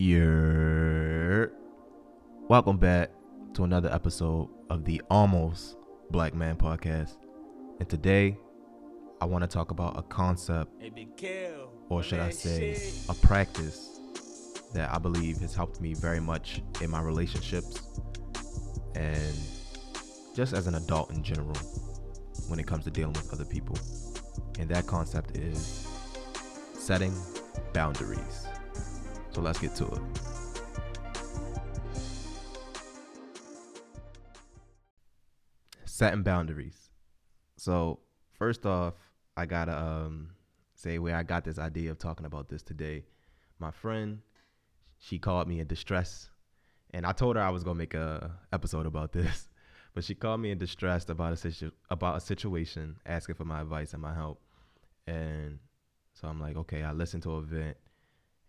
[0.00, 1.50] You're
[2.46, 3.10] welcome back
[3.54, 5.76] to another episode of the Almost
[6.12, 7.16] Black Man Podcast.
[7.80, 8.38] And today,
[9.20, 10.70] I want to talk about a concept,
[11.88, 13.98] or should I say, a practice
[14.72, 17.82] that I believe has helped me very much in my relationships
[18.94, 19.34] and
[20.32, 21.56] just as an adult in general
[22.46, 23.76] when it comes to dealing with other people.
[24.60, 25.88] And that concept is
[26.72, 27.12] setting
[27.72, 28.46] boundaries.
[29.32, 30.00] So let's get to it.
[35.84, 36.90] Setting boundaries.
[37.56, 38.00] So
[38.38, 38.94] first off,
[39.36, 40.30] I gotta um,
[40.74, 43.04] say where I got this idea of talking about this today.
[43.58, 44.20] My friend,
[44.98, 46.30] she called me in distress,
[46.92, 49.48] and I told her I was gonna make a episode about this,
[49.94, 53.60] but she called me in distress about a situ- about a situation, asking for my
[53.60, 54.40] advice and my help,
[55.06, 55.58] and
[56.14, 57.76] so I'm like, okay, I listened to an event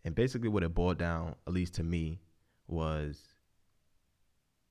[0.04, 2.20] and basically, what it boiled down, at least to me,
[2.68, 3.22] was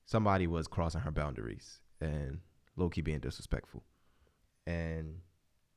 [0.05, 2.39] somebody was crossing her boundaries and
[2.75, 3.83] low key being disrespectful.
[4.65, 5.19] And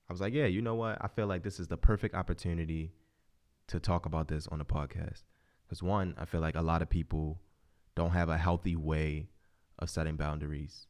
[0.08, 0.98] I was like, yeah, you know what?
[1.00, 2.92] I feel like this is the perfect opportunity
[3.68, 5.22] to talk about this on the podcast.
[5.66, 7.40] Because one, I feel like a lot of people
[7.94, 9.28] don't have a healthy way
[9.78, 10.86] of setting boundaries.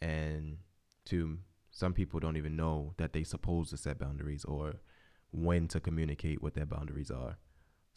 [0.00, 0.58] And
[1.04, 1.38] two,
[1.70, 4.80] some people don't even know that they supposed to set boundaries or
[5.32, 7.38] when to communicate what their boundaries are.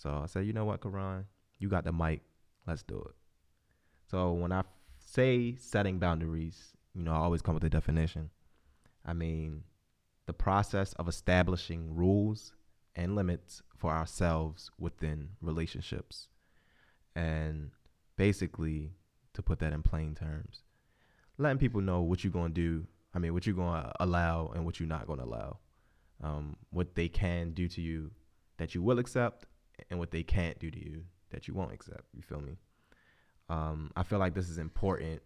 [0.04, 1.24] So I said, you know what, Karan,
[1.60, 2.20] you got the mic.
[2.68, 3.16] Let's do it.
[4.12, 4.64] So when I
[5.00, 8.30] say setting boundaries, you know, I always come with a definition.
[9.06, 9.64] I mean,
[10.26, 12.52] the process of establishing rules
[12.98, 16.28] and limits for ourselves within relationships.
[17.16, 17.72] And
[18.18, 18.92] basically,
[19.36, 20.64] to put that in plain terms,
[21.38, 22.88] letting people know what you're going to do.
[23.14, 25.60] I mean, what you're going to allow and what you're not going to allow.
[26.22, 28.12] Um, what they can do to you
[28.58, 29.46] that you will accept
[29.90, 32.04] and what they can't do to you that you won't accept.
[32.14, 32.58] You feel me?
[33.50, 35.22] Um, I feel like this is important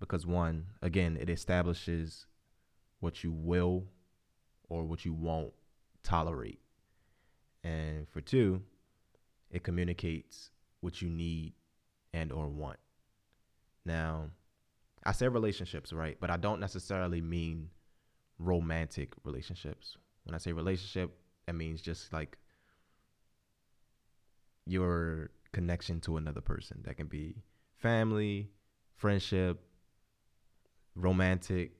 [0.00, 2.26] because one, again, it establishes
[3.00, 3.84] what you will
[4.68, 5.52] or what you won't
[6.02, 6.60] tolerate.
[7.62, 8.62] And for two,
[9.50, 11.52] it communicates what you need
[12.12, 12.78] and or want.
[13.84, 14.30] Now,
[15.04, 16.16] I say relationships, right?
[16.20, 17.70] But I don't necessarily mean
[18.38, 19.96] romantic relationships.
[20.24, 21.14] When I say relationship,
[21.46, 22.38] that means just like
[24.70, 26.80] your connection to another person.
[26.84, 27.34] That can be
[27.76, 28.50] family,
[28.94, 29.60] friendship,
[30.94, 31.72] romantic,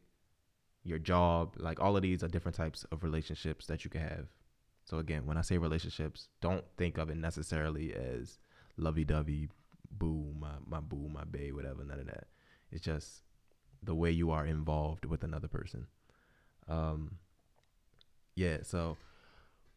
[0.82, 1.54] your job.
[1.58, 4.26] Like all of these are different types of relationships that you can have.
[4.84, 8.38] So again, when I say relationships, don't think of it necessarily as
[8.76, 9.48] lovey dovey,
[9.92, 12.26] boo, my, my boo, my bae, whatever, none of that.
[12.72, 13.22] It's just
[13.82, 15.86] the way you are involved with another person.
[16.66, 17.18] Um,
[18.34, 18.96] yeah, so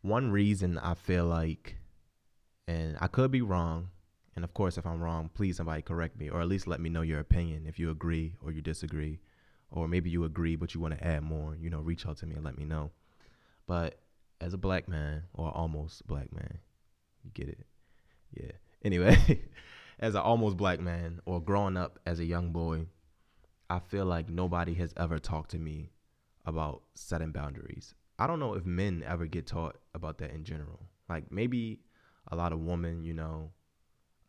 [0.01, 1.77] one reason I feel like
[2.67, 3.89] and I could be wrong.
[4.35, 6.89] And of course, if I'm wrong, please somebody correct me or at least let me
[6.89, 9.19] know your opinion if you agree or you disagree.
[9.69, 12.27] Or maybe you agree, but you want to add more, you know, reach out to
[12.27, 12.91] me and let me know.
[13.67, 13.99] But
[14.39, 16.59] as a black man or almost black man,
[17.23, 17.65] you get it.
[18.33, 18.51] Yeah.
[18.85, 19.41] Anyway,
[19.99, 22.85] as an almost black man or growing up as a young boy,
[23.69, 25.91] I feel like nobody has ever talked to me
[26.45, 27.95] about setting boundaries.
[28.19, 30.81] I don't know if men ever get taught about that in general.
[31.07, 31.79] Like maybe
[32.33, 33.51] a lot of women, you know,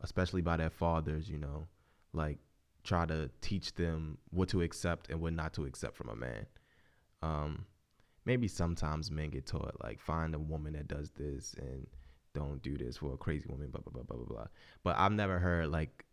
[0.01, 1.67] especially by their fathers, you know,
[2.13, 2.37] like
[2.83, 6.45] try to teach them what to accept and what not to accept from a man.
[7.21, 7.65] Um,
[8.25, 11.87] maybe sometimes men get taught like find a woman that does this and
[12.33, 14.47] don't do this for a crazy woman, blah blah blah blah blah blah.
[14.83, 16.05] But I've never heard like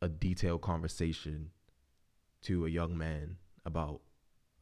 [0.00, 1.50] a detailed conversation
[2.42, 4.00] to a young man about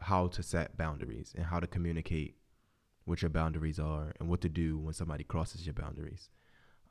[0.00, 2.37] how to set boundaries and how to communicate
[3.04, 6.31] what your boundaries are and what to do when somebody crosses your boundaries.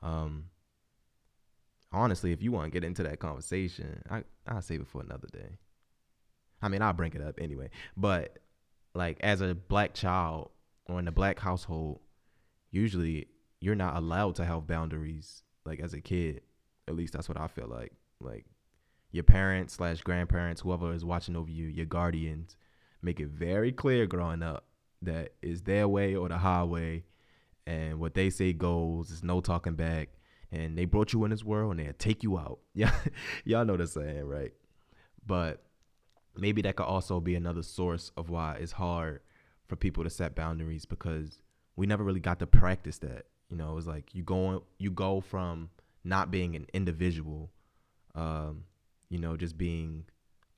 [0.01, 0.45] Um,
[1.91, 5.27] honestly, if you want to get into that conversation, I I'll save it for another
[5.31, 5.57] day.
[6.61, 7.69] I mean, I'll bring it up anyway.
[7.95, 8.39] But
[8.93, 10.51] like as a black child
[10.85, 11.99] or in a black household,
[12.71, 13.27] usually
[13.59, 16.41] you're not allowed to have boundaries like as a kid.
[16.87, 17.93] At least that's what I feel like.
[18.19, 18.45] Like
[19.11, 22.55] your parents slash grandparents, whoever is watching over you, your guardians,
[23.01, 24.65] make it very clear growing up
[25.01, 27.03] that is their way or the highway
[27.67, 29.09] and what they say goes.
[29.09, 30.09] There's no talking back.
[30.51, 32.59] And they brought you in this world and they'll take you out.
[32.73, 32.93] Yeah,
[33.43, 34.53] y'all know the saying, right?
[35.25, 35.61] But
[36.37, 39.19] maybe that could also be another source of why it's hard
[39.67, 41.41] for people to set boundaries because
[41.75, 43.25] we never really got to practice that.
[43.49, 45.69] You know, it's like you go you go from
[46.03, 47.51] not being an individual,
[48.15, 48.63] um,
[49.09, 50.05] you know, just being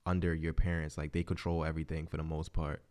[0.05, 2.83] under your parents, like they control everything for the most part,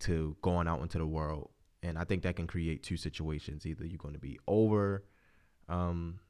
[0.00, 1.51] to going out into the world
[1.82, 3.66] and I think that can create two situations.
[3.66, 5.04] Either you're going to be over
[5.68, 6.20] um,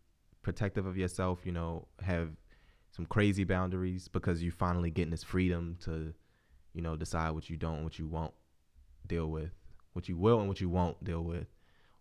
[0.43, 2.31] protective of yourself, you know, have
[2.91, 6.15] some crazy boundaries because you're finally getting this freedom to,
[6.75, 8.35] you know, decide what you don't, what you won't
[9.07, 9.51] deal with,
[9.93, 11.47] what you will and what you won't deal with,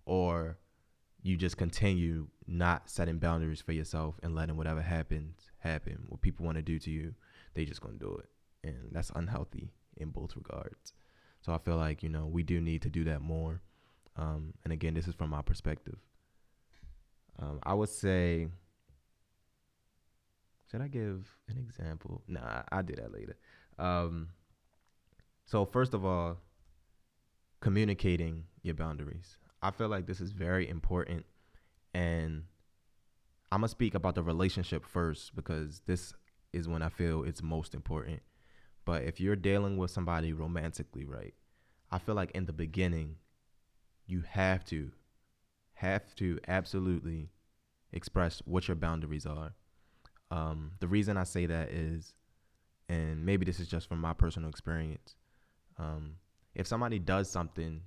[0.05, 0.57] or
[1.23, 6.03] you just continue not setting boundaries for yourself and letting whatever happens happen.
[6.07, 7.13] What people want to do to you,
[7.53, 10.93] they just gonna do it, and that's unhealthy in both regards.
[11.41, 13.61] So I feel like you know we do need to do that more.
[14.15, 15.97] Um, and again, this is from my perspective.
[17.39, 18.47] Um, I would say,
[20.69, 22.21] should I give an example?
[22.27, 23.37] Nah, I do that later.
[23.79, 24.29] Um,
[25.45, 26.37] so first of all,
[27.61, 29.37] communicating your boundaries.
[29.61, 31.25] I feel like this is very important,
[31.93, 32.43] and
[33.51, 36.13] I'm gonna speak about the relationship first because this
[36.53, 38.21] is when I feel it's most important.
[38.85, 41.33] But if you're dealing with somebody romantically, right?
[41.91, 43.17] I feel like in the beginning,
[44.07, 44.91] you have to,
[45.73, 47.29] have to absolutely
[47.91, 49.53] express what your boundaries are.
[50.31, 52.13] Um, the reason I say that is,
[52.89, 55.15] and maybe this is just from my personal experience,
[55.77, 56.15] um,
[56.55, 57.81] if somebody does something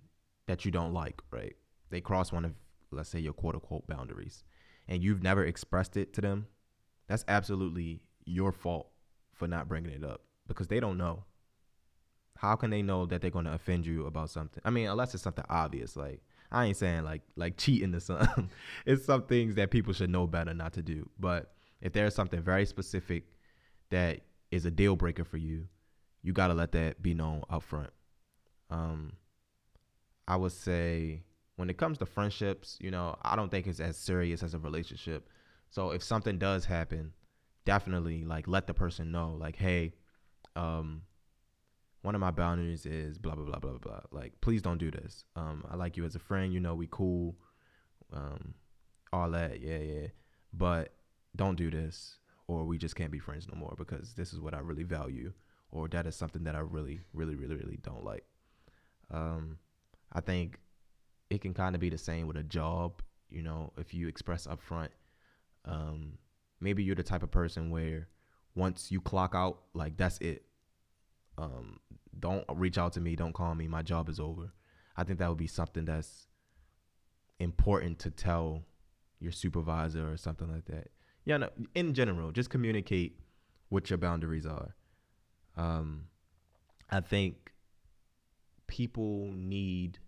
[0.47, 1.57] that you don't like, right?
[1.91, 2.53] They cross one of,
[2.91, 4.45] let's say, your quote unquote boundaries,
[4.87, 6.47] and you've never expressed it to them,
[7.09, 8.91] that's absolutely your fault
[9.33, 11.25] for not bringing it up because they don't know.
[12.37, 14.61] How can they know that they're going to offend you about something?
[14.65, 16.21] I mean, unless it's something obvious, like
[16.51, 18.51] I ain't saying like like cheating or something.
[18.87, 21.09] it's some things that people should know better not to do.
[21.19, 23.25] But if there's something very specific
[23.91, 24.21] that
[24.51, 25.69] is a deal breaker for you,
[26.23, 27.91] you got to let that be known up front.
[28.71, 29.13] Um,
[30.27, 31.23] I would say
[31.57, 34.59] when it comes to friendships, you know, I don't think it's as serious as a
[34.59, 35.29] relationship.
[35.71, 37.13] So if something does happen,
[37.65, 39.93] definitely like let the person know, like, hey,
[40.57, 41.03] um,
[42.03, 44.01] one of my boundaries is blah blah blah blah blah.
[44.11, 45.25] Like, please don't do this.
[45.37, 46.53] Um, I like you as a friend.
[46.53, 47.37] You know, we cool.
[48.13, 48.55] Um,
[49.13, 50.07] all that, yeah, yeah.
[50.53, 50.93] But
[51.37, 54.55] don't do this, or we just can't be friends no more because this is what
[54.55, 55.33] I really value,
[55.71, 58.25] or that is something that I really, really, really, really don't like.
[59.11, 59.59] Um,
[60.13, 60.59] I think
[61.31, 63.03] it can kind of be the same with a job.
[63.31, 64.91] You know, if you express upfront,
[65.65, 66.19] um,
[66.61, 68.09] maybe you're the type of person where
[68.55, 70.45] once you clock out, like that's it.
[71.37, 71.81] Um,
[72.19, 73.17] don't reach out to me.
[73.17, 73.67] Don't call me.
[73.67, 74.53] My job is over.
[74.97, 76.29] I think that would be something that's
[77.41, 78.63] important to tell
[79.21, 80.89] your supervisor or something like that.
[81.25, 83.19] Yeah, no, in general, just communicate
[83.71, 84.75] what your boundaries are.
[85.57, 86.05] Um,
[86.91, 87.53] I think
[88.67, 89.99] people need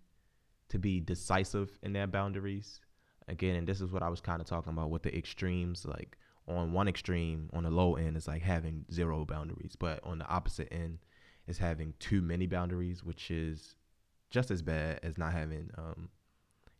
[0.69, 2.81] to be decisive in their boundaries.
[3.27, 5.85] Again, and this is what I was kind of talking about with the extremes.
[5.85, 6.17] Like
[6.47, 10.27] on one extreme, on the low end, is like having zero boundaries, but on the
[10.27, 10.99] opposite end,
[11.47, 13.75] is having too many boundaries, which is
[14.29, 16.09] just as bad as not having um,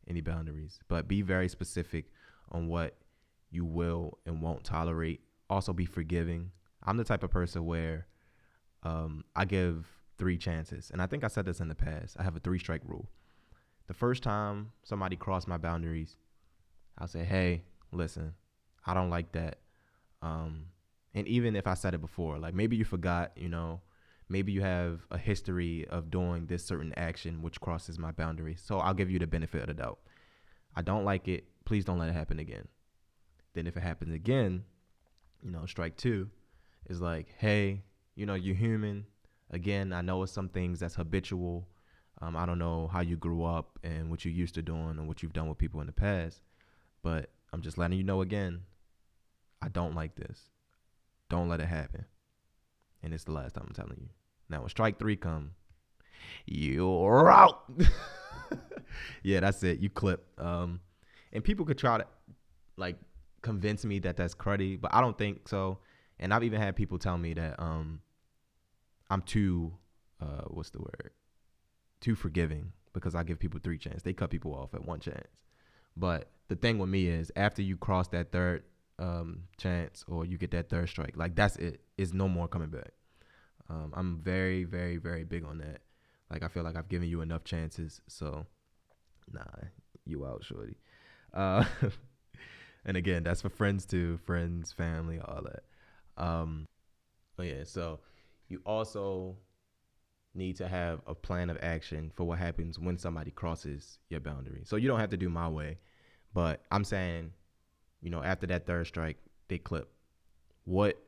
[0.07, 0.79] any boundaries.
[0.87, 2.05] But be very specific
[2.51, 2.95] on what
[3.49, 5.21] you will and won't tolerate.
[5.49, 6.51] Also, be forgiving.
[6.83, 8.07] I'm the type of person where
[8.83, 9.87] um, I give
[10.17, 12.15] three chances, and I think I said this in the past.
[12.19, 13.07] I have a three strike rule
[13.87, 16.17] the first time somebody crossed my boundaries,
[16.97, 18.33] I'll say, hey, listen,
[18.87, 19.59] I don't like that.
[20.21, 20.65] Um,
[21.13, 23.81] and even if I said it before, like maybe you forgot, you know,
[24.29, 28.61] maybe you have a history of doing this certain action which crosses my boundaries.
[28.65, 29.99] So I'll give you the benefit of the doubt.
[30.75, 31.45] I don't like it.
[31.65, 32.67] Please don't let it happen again.
[33.53, 34.63] Then if it happens again,
[35.43, 36.29] you know, strike two
[36.89, 37.83] is like, hey,
[38.15, 39.05] you know, you're human.
[39.51, 41.67] Again, I know it's some things that's habitual
[42.21, 45.07] um, I don't know how you grew up and what you're used to doing and
[45.07, 46.41] what you've done with people in the past,
[47.03, 48.61] but I'm just letting you know again,
[49.61, 50.49] I don't like this.
[51.29, 52.05] Don't let it happen.
[53.03, 54.09] And it's the last time I'm telling you.
[54.49, 55.51] Now when strike three come,
[56.45, 57.63] you're out.
[59.23, 59.79] yeah, that's it.
[59.79, 60.25] You clip.
[60.39, 60.79] Um,
[61.33, 62.05] and people could try to
[62.77, 62.97] like
[63.41, 65.79] convince me that that's cruddy, but I don't think so.
[66.19, 68.01] And I've even had people tell me that um,
[69.09, 69.73] I'm too
[70.21, 71.11] uh, what's the word?
[71.99, 74.03] too forgiving because I give people three chances.
[74.03, 75.27] They cut people off at one chance.
[75.95, 78.63] But the thing with me is after you cross that third
[78.99, 81.81] um, chance or you get that third strike, like that's it.
[81.97, 82.91] It's no more coming back.
[83.69, 85.81] Um, I'm very, very, very big on that.
[86.31, 88.45] Like I feel like I've given you enough chances, so
[89.31, 89.41] nah,
[90.05, 90.75] you out, shorty.
[91.33, 91.63] Uh,
[92.85, 96.23] and again, that's for friends too, friends, family, all that.
[96.23, 96.65] Um,
[97.35, 97.99] but yeah, so
[98.49, 99.37] you also
[100.33, 104.61] need to have a plan of action for what happens when somebody crosses your boundary.
[104.65, 105.77] So you don't have to do my way,
[106.33, 107.31] but I'm saying,
[108.01, 109.89] you know, after that third strike, they clip.
[110.65, 111.01] What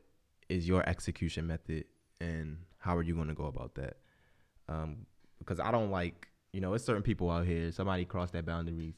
[0.48, 1.84] is your execution method,
[2.20, 3.98] and how are you going to go about that?
[4.68, 5.06] Um,
[5.38, 7.70] because I don't like, you know, it's certain people out here.
[7.72, 8.94] Somebody cross that boundaries,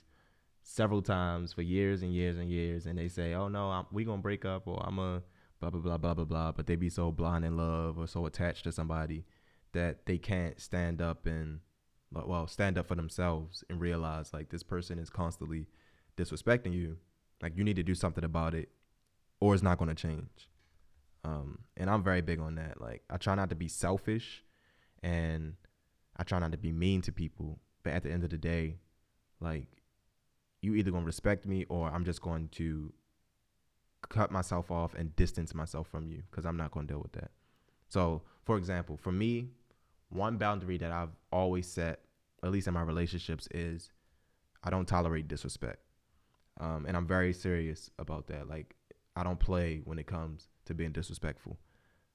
[0.62, 4.04] several times for years and years and years, and they say, "Oh no, I'm, we
[4.04, 5.22] gonna break up," or "I'm a
[5.60, 8.26] blah blah blah blah blah blah," but they be so blind in love or so
[8.26, 9.24] attached to somebody
[9.72, 11.60] that they can't stand up and
[12.10, 15.66] well stand up for themselves and realize like this person is constantly
[16.16, 16.98] disrespecting you
[17.42, 18.68] like you need to do something about it
[19.40, 20.48] or it's not going to change.
[21.24, 22.80] Um, and i'm very big on that.
[22.80, 24.44] Like i try not to be selfish
[25.02, 25.54] and
[26.16, 27.58] i try not to be mean to people.
[27.82, 28.76] But at the end of the day
[29.40, 29.66] like
[30.60, 32.92] you either going to respect me or i'm just going to
[34.08, 37.12] cut myself off and distance myself from you because i'm not going to deal with
[37.12, 37.32] that.
[37.88, 39.48] So for example for me
[40.12, 42.00] one boundary that I've always set,
[42.42, 43.90] at least in my relationships, is
[44.62, 45.80] I don't tolerate disrespect.
[46.60, 48.48] Um, and I'm very serious about that.
[48.48, 48.74] Like,
[49.16, 51.58] I don't play when it comes to being disrespectful.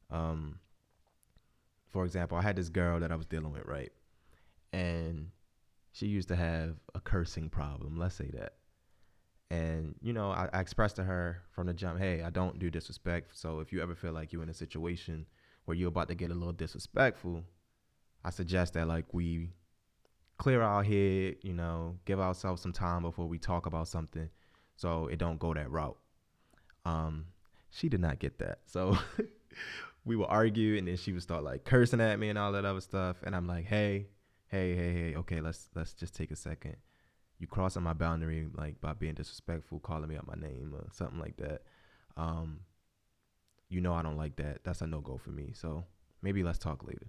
[0.09, 0.59] Um,
[1.89, 3.91] for example, I had this girl that I was dealing with, right?
[4.73, 5.29] And
[5.91, 8.53] she used to have a cursing problem, let's say that.
[9.49, 12.69] And, you know, I, I expressed to her from the jump, hey, I don't do
[12.69, 13.31] disrespect.
[13.33, 15.25] So if you ever feel like you're in a situation
[15.65, 17.43] where you're about to get a little disrespectful,
[18.23, 19.49] I suggest that like we
[20.37, 24.29] clear our head, you know, give ourselves some time before we talk about something
[24.75, 25.97] so it don't go that route.
[26.85, 27.25] Um,
[27.69, 28.59] she did not get that.
[28.65, 28.97] So
[30.05, 32.65] we would argue and then she would start like cursing at me and all that
[32.65, 33.17] other stuff.
[33.23, 34.07] And I'm like, hey,
[34.47, 36.77] hey, hey, hey, okay, let's let's just take a second.
[37.39, 41.19] You crossing my boundary like by being disrespectful, calling me out my name or something
[41.19, 41.63] like that.
[42.15, 42.61] Um,
[43.69, 44.63] you know I don't like that.
[44.63, 45.51] That's a no go for me.
[45.53, 45.83] So
[46.21, 47.07] maybe let's talk later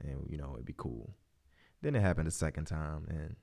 [0.00, 1.14] and you know it'd be cool.
[1.82, 3.36] Then it happened a second time, and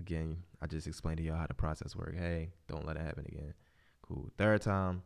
[0.00, 2.16] again, I just explained to y'all how the process work.
[2.16, 3.54] Hey, don't let it happen again.
[4.02, 4.30] Cool.
[4.36, 5.02] Third time,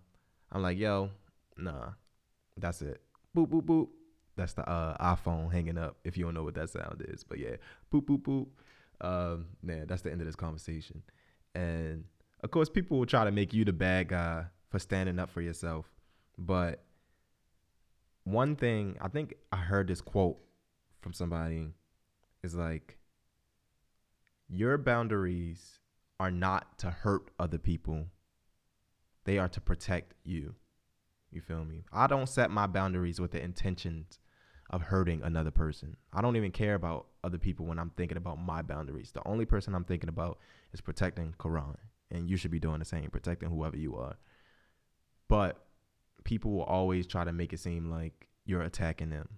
[0.51, 1.11] I'm like, yo,
[1.57, 1.91] nah,
[2.57, 3.01] that's it.
[3.37, 3.89] Boop boop boop.
[4.37, 5.97] That's the uh, iPhone hanging up.
[6.05, 7.57] If you don't know what that sound is, but yeah,
[7.93, 8.47] boop boop boop.
[9.01, 11.03] Um, man, that's the end of this conversation.
[11.55, 12.05] And
[12.43, 15.43] of course, people will try to make you the bad guy for standing up for
[15.43, 15.87] yourself.
[16.39, 16.83] But
[18.25, 20.39] one thing, I think I heard this quote
[21.01, 21.69] from somebody
[22.43, 22.99] is like
[24.49, 25.79] your boundaries
[26.21, 28.07] are not to hurt other people.
[29.25, 30.55] They are to protect you.
[31.31, 31.85] You feel me?
[31.93, 34.19] I don't set my boundaries with the intentions
[34.71, 35.97] of hurting another person.
[36.13, 39.13] I don't even care about other people when I'm thinking about my boundaries.
[39.13, 40.39] The only person I'm thinking about
[40.73, 41.77] is protecting Quran.
[42.11, 44.17] And you should be doing the same, protecting whoever you are.
[45.29, 45.65] But
[46.25, 49.29] people will always try to make it seem like you're attacking them.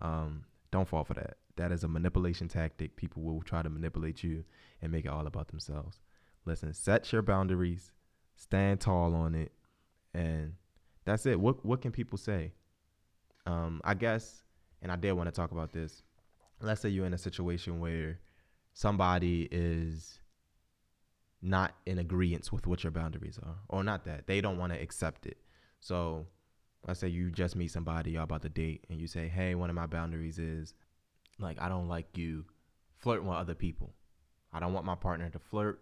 [0.00, 1.38] Um, don't fall for that.
[1.58, 2.96] That is a manipulation tactic.
[2.96, 4.44] People will try to manipulate you
[4.80, 5.98] and make it all about themselves.
[6.44, 7.92] Listen, set your boundaries,
[8.36, 9.52] stand tall on it,
[10.14, 10.54] and
[11.04, 11.38] that's it.
[11.38, 12.52] What what can people say?
[13.44, 14.44] Um, I guess,
[14.82, 16.02] and I did want to talk about this.
[16.60, 18.20] Let's say you're in a situation where
[18.72, 20.20] somebody is
[21.42, 24.80] not in agreement with what your boundaries are, or not that they don't want to
[24.80, 25.38] accept it.
[25.80, 26.26] So
[26.86, 29.70] let's say you just meet somebody, y'all about to date, and you say, hey, one
[29.70, 30.74] of my boundaries is
[31.38, 32.44] like, I don't like you
[32.98, 33.94] flirting with other people.
[34.52, 35.80] I don't want my partner to flirt.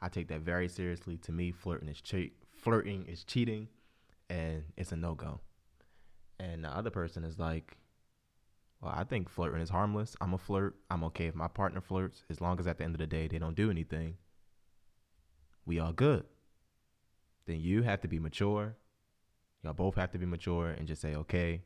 [0.00, 1.16] I take that very seriously.
[1.18, 2.34] To me, flirting is cheat.
[2.52, 3.68] Flirting is cheating,
[4.28, 5.40] and it's a no go.
[6.38, 7.76] And the other person is like,
[8.80, 10.16] well, I think flirting is harmless.
[10.20, 10.76] I'm a flirt.
[10.90, 13.26] I'm okay if my partner flirts, as long as at the end of the day
[13.26, 14.16] they don't do anything.
[15.66, 16.24] We all good.
[17.46, 18.76] Then you have to be mature
[19.62, 21.62] Y'all both have to be mature and just say, okay,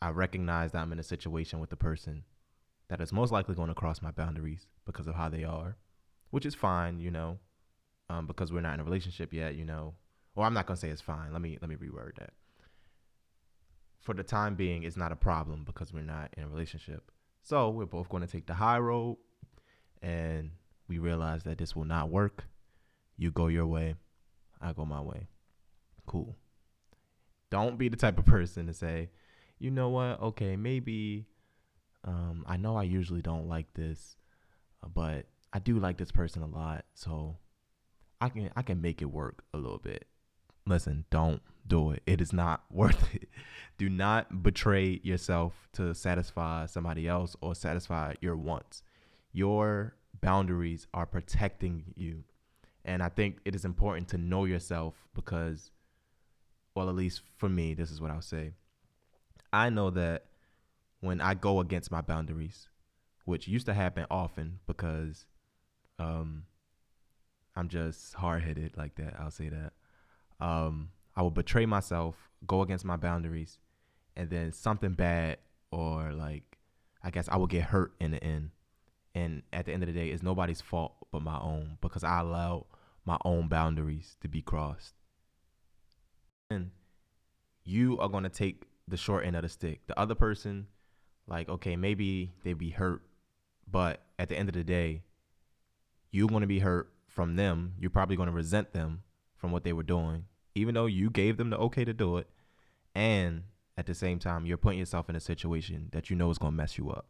[0.00, 2.24] I recognize that I'm in a situation with the person
[2.88, 5.76] that is most likely going to cross my boundaries because of how they are,
[6.30, 7.38] which is fine, you know,
[8.08, 9.94] um, because we're not in a relationship yet, you know.
[10.34, 11.32] Or I'm not gonna say it's fine.
[11.32, 12.32] Let me let me reword that.
[14.00, 17.10] For the time being, it's not a problem because we're not in a relationship.
[17.42, 19.18] So we're both going to take the high road,
[20.02, 20.50] and
[20.86, 22.44] we realize that this will not work.
[23.16, 23.96] You go your way,
[24.60, 25.28] I go my way.
[26.06, 26.36] Cool.
[27.50, 29.10] Don't be the type of person to say,
[29.58, 30.20] you know what?
[30.20, 31.26] Okay, maybe
[32.04, 34.16] um, I know I usually don't like this,
[34.82, 37.36] uh, but I do like this person a lot, so
[38.20, 40.06] I can I can make it work a little bit.
[40.66, 42.02] Listen, don't do it.
[42.06, 43.28] It is not worth it.
[43.78, 48.82] Do not betray yourself to satisfy somebody else or satisfy your wants.
[49.32, 52.24] Your boundaries are protecting you.
[52.84, 55.70] And I think it is important to know yourself because
[56.74, 58.52] well, at least for me, this is what I'll say.
[59.52, 60.26] I know that
[61.00, 62.68] when I go against my boundaries,
[63.24, 65.26] which used to happen often because
[65.98, 66.44] um,
[67.56, 69.14] I'm just hard headed like that.
[69.18, 69.72] I'll say that.
[70.40, 73.58] Um, I will betray myself, go against my boundaries,
[74.16, 75.38] and then something bad
[75.70, 76.58] or like
[77.02, 78.50] I guess I will get hurt in the end.
[79.14, 82.20] And at the end of the day, it's nobody's fault but my own because I
[82.20, 82.66] allowed
[83.04, 84.94] my own boundaries to be crossed.
[86.50, 86.70] And
[87.64, 89.80] you are going to take the short end of the stick.
[89.86, 90.66] The other person,
[91.28, 93.02] like, okay, maybe they'd be hurt,
[93.70, 95.02] but at the end of the day,
[96.10, 97.74] you're going to be hurt from them.
[97.78, 99.02] You're probably going to resent them
[99.36, 102.28] from what they were doing, even though you gave them the okay to do it.
[102.94, 103.44] And
[103.76, 106.52] at the same time, you're putting yourself in a situation that you know is going
[106.52, 107.06] to mess you up.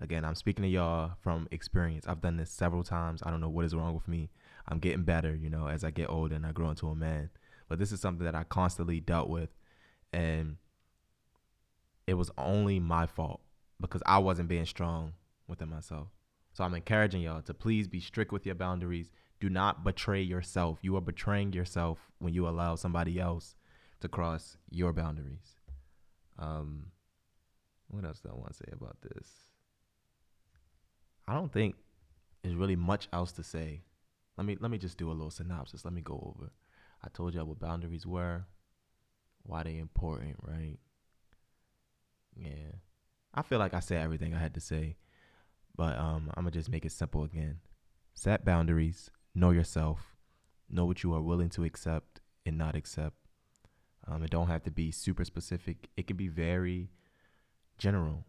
[0.00, 2.06] Again, I'm speaking to y'all from experience.
[2.06, 3.22] I've done this several times.
[3.24, 4.30] I don't know what is wrong with me.
[4.68, 7.30] I'm getting better, you know, as I get older and I grow into a man.
[7.68, 9.50] But this is something that I constantly dealt with.
[10.12, 10.56] And
[12.06, 13.40] it was only my fault
[13.80, 15.14] because I wasn't being strong
[15.48, 16.08] within myself.
[16.52, 19.10] So I'm encouraging y'all to please be strict with your boundaries.
[19.40, 20.78] Do not betray yourself.
[20.82, 23.54] You are betraying yourself when you allow somebody else
[24.00, 25.56] to cross your boundaries.
[26.38, 26.86] Um,
[27.88, 29.28] what else do I want to say about this?
[31.28, 31.74] I don't think
[32.42, 33.82] there's really much else to say.
[34.36, 35.84] Let me let me just do a little synopsis.
[35.84, 36.52] Let me go over.
[37.02, 38.46] I told y'all what boundaries were,
[39.42, 40.78] why they important, right?
[42.36, 42.72] Yeah.
[43.34, 44.96] I feel like I said everything I had to say,
[45.76, 47.60] but um, I'm gonna just make it simple again.
[48.14, 50.16] Set boundaries, know yourself,
[50.70, 53.16] know what you are willing to accept and not accept.
[54.08, 55.88] Um, it don't have to be super specific.
[55.96, 56.90] It can be very
[57.78, 58.24] general.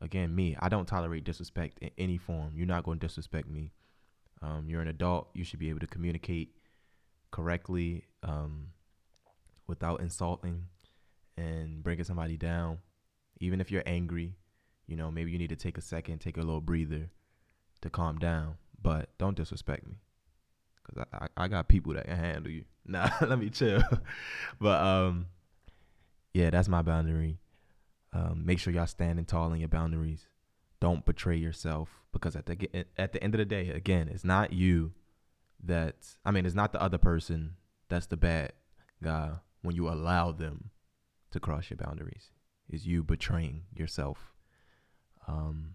[0.00, 2.52] Again, me, I don't tolerate disrespect in any form.
[2.56, 3.72] You're not going to disrespect me.
[4.42, 5.28] Um, you're an adult.
[5.32, 6.56] You should be able to communicate
[7.30, 8.68] correctly um,
[9.68, 10.64] without insulting
[11.36, 12.78] and bringing somebody down.
[13.42, 14.36] Even if you're angry,
[14.86, 17.10] you know, maybe you need to take a second, take a little breather
[17.80, 18.54] to calm down.
[18.80, 19.98] But don't disrespect me.
[20.84, 22.64] Cause I, I, I got people that can handle you.
[22.84, 23.80] Nah, let me chill.
[24.60, 25.26] but um,
[26.34, 27.38] yeah, that's my boundary.
[28.12, 30.26] Um, make sure y'all standing tall in your boundaries.
[30.80, 34.52] Don't betray yourself because at the at the end of the day, again, it's not
[34.52, 34.94] you
[35.62, 35.94] that
[36.24, 37.54] I mean, it's not the other person
[37.88, 38.52] that's the bad
[39.00, 39.30] guy
[39.62, 40.70] when you allow them
[41.30, 42.32] to cross your boundaries.
[42.68, 44.32] Is you betraying yourself.
[45.28, 45.74] Um,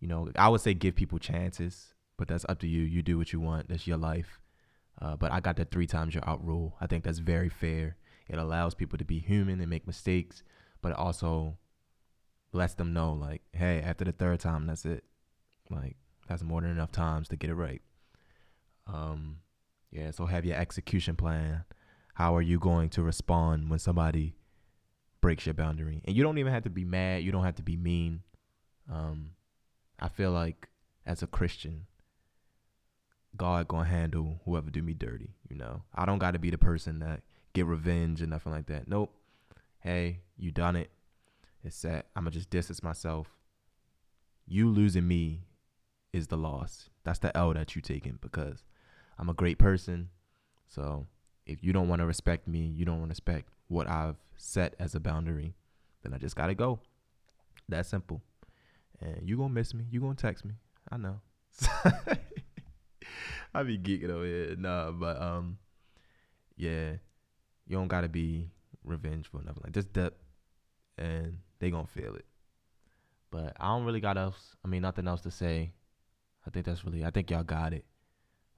[0.00, 2.82] you know, I would say give people chances, but that's up to you.
[2.82, 3.68] You do what you want.
[3.68, 4.40] That's your life.
[5.00, 6.76] Uh, but I got that three times you're out rule.
[6.80, 7.96] I think that's very fair.
[8.28, 10.42] It allows people to be human and make mistakes,
[10.80, 11.58] but it also
[12.52, 15.04] lets them know, like, hey, after the third time, that's it.
[15.70, 15.96] Like,
[16.28, 17.82] that's more than enough times to get it right.
[18.86, 19.38] Um,
[19.90, 21.64] yeah, so have your execution plan.
[22.14, 24.34] How are you going to respond when somebody
[25.22, 26.02] breaks your boundary?
[26.04, 27.22] And you don't even have to be mad.
[27.22, 28.20] You don't have to be mean.
[28.92, 29.30] Um,
[29.98, 30.68] I feel like
[31.06, 31.86] as a Christian,
[33.34, 35.30] God gonna handle whoever do me dirty.
[35.48, 37.22] You know, I don't got to be the person that
[37.54, 38.86] get revenge and nothing like that.
[38.86, 39.14] Nope.
[39.80, 40.90] Hey, you done it.
[41.64, 42.08] It's set.
[42.14, 43.28] I'm gonna just distance myself.
[44.46, 45.44] You losing me
[46.12, 46.90] is the loss.
[47.04, 48.64] That's the L that you taking because
[49.18, 50.10] I'm a great person.
[50.66, 51.06] So
[51.46, 54.74] if you don't want to respect me, you don't want to respect what I've set
[54.78, 55.54] as a boundary,
[56.02, 56.80] then I just gotta go.
[57.68, 58.22] That simple.
[59.00, 59.84] And you gonna miss me.
[59.90, 60.54] You gonna text me.
[60.90, 61.20] I know.
[63.54, 64.56] I be geeking over here.
[64.56, 65.58] Nah, but um,
[66.56, 66.92] yeah,
[67.66, 68.50] you don't gotta be
[68.84, 70.18] revengeful or nothing like just dip,
[70.98, 72.24] and they gonna feel it.
[73.30, 74.56] But I don't really got else.
[74.64, 75.72] I mean, nothing else to say.
[76.46, 77.04] I think that's really.
[77.04, 77.84] I think y'all got it.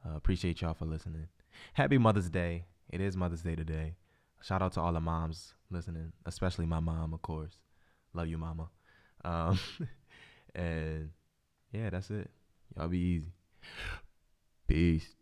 [0.05, 1.29] Uh, appreciate y'all for listening.
[1.75, 2.64] Happy Mother's Day.
[2.90, 3.97] It is Mother's Day today.
[4.42, 7.57] Shout out to all the moms listening, especially my mom, of course.
[8.12, 8.68] Love you, mama.
[9.25, 9.59] Um,
[10.55, 11.11] and
[11.73, 12.31] yeah, that's it.
[12.77, 13.33] Y'all be easy.
[14.68, 15.14] Peace.